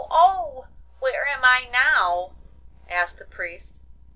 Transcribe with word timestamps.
oh! 0.09 0.67
Where 0.97 1.27
am 1.27 1.41
I 1.45 1.69
now?' 1.71 2.31
asked 2.89 3.19
the 3.19 3.25
Priest. 3.25 3.83